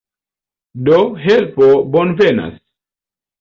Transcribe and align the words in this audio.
Do, 0.87 0.95
helpo 1.25 1.67
bonvenas. 1.97 2.57